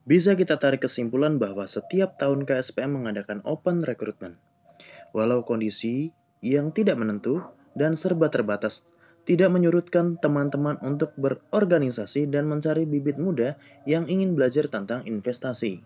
Bisa 0.04 0.36
kita 0.36 0.60
tarik 0.60 0.84
kesimpulan 0.84 1.40
bahwa 1.40 1.64
setiap 1.64 2.20
tahun 2.20 2.44
KSPM 2.44 2.92
mengadakan 2.92 3.40
open 3.48 3.80
recruitment. 3.80 4.36
Walau 5.16 5.48
kondisi 5.48 6.12
yang 6.44 6.76
tidak 6.76 7.00
menentu 7.00 7.40
dan 7.72 7.96
serba 7.96 8.28
terbatas, 8.28 8.84
tidak 9.24 9.50
menyurutkan 9.52 10.20
teman-teman 10.20 10.76
untuk 10.84 11.12
berorganisasi 11.16 12.28
dan 12.28 12.48
mencari 12.48 12.84
bibit 12.84 13.16
muda 13.16 13.56
yang 13.88 14.04
ingin 14.08 14.36
belajar 14.36 14.68
tentang 14.68 15.04
investasi. 15.08 15.80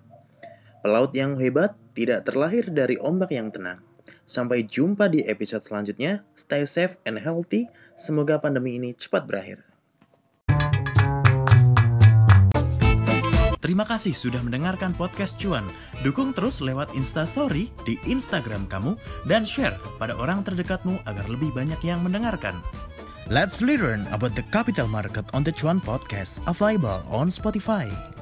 Pelaut 0.83 1.11
yang 1.15 1.39
hebat 1.39 1.75
tidak 1.95 2.27
terlahir 2.27 2.71
dari 2.71 2.99
ombak 2.99 3.35
yang 3.35 3.51
tenang. 3.51 3.83
Sampai 4.29 4.63
jumpa 4.63 5.09
di 5.09 5.25
episode 5.27 5.65
selanjutnya. 5.65 6.23
Stay 6.39 6.63
safe 6.69 7.01
and 7.09 7.19
healthy. 7.19 7.67
Semoga 7.99 8.39
pandemi 8.39 8.79
ini 8.79 8.95
cepat 8.95 9.27
berakhir. 9.27 9.65
Terima 13.59 13.83
kasih 13.85 14.15
sudah 14.15 14.39
mendengarkan 14.41 14.95
podcast 14.95 15.37
Cuan. 15.37 15.67
Dukung 16.07 16.31
terus 16.31 16.63
lewat 16.63 16.95
Instastory 16.95 17.69
di 17.83 17.99
Instagram 18.07 18.71
kamu 18.71 18.95
dan 19.27 19.43
share 19.43 19.75
pada 19.99 20.15
orang 20.15 20.47
terdekatmu 20.47 21.03
agar 21.05 21.27
lebih 21.27 21.51
banyak 21.53 21.83
yang 21.83 22.01
mendengarkan. 22.01 22.55
Let's 23.29 23.61
learn 23.61 24.07
about 24.09 24.35
the 24.35 24.43
capital 24.43 24.89
market 24.89 25.27
on 25.35 25.45
the 25.45 25.53
Cuan 25.53 25.85
podcast 25.85 26.41
available 26.49 27.05
on 27.13 27.29
Spotify. 27.29 28.18